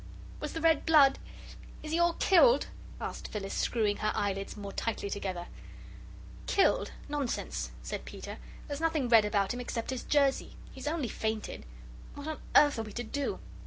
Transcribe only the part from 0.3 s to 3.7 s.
"Was the red, blood? Is he all killed?" asked Phyllis,